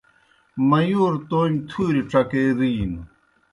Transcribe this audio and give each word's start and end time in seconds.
میُوݩر 0.69 1.13
تومیْ 1.29 1.59
تُھوریْ 1.69 2.01
ڇکے 2.09 2.43
رِینوْ 2.57 3.01